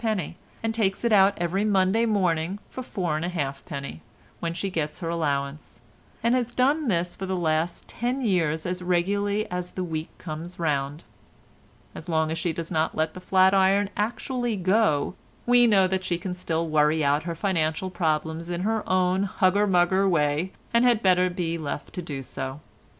[0.63, 3.99] and takes it out every Monday morning for 4.5d.
[4.39, 5.79] when she gets her allowance,
[6.23, 10.57] and has done this for the last ten years as regularly as the week comes
[10.57, 11.03] round.
[11.93, 15.13] As long as she does not let the flat iron actually go
[15.45, 19.67] we know that she can still worry out her financial problems in her own hugger
[19.67, 22.59] mugger way and had better be left to do so.